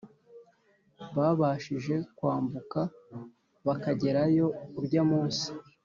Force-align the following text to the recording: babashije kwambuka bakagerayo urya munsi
babashije 1.15 1.95
kwambuka 2.17 2.79
bakagerayo 3.65 4.45
urya 4.79 5.01
munsi 5.11 5.47